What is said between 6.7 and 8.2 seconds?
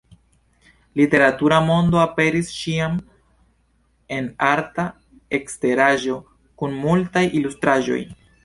multaj ilustraĵoj.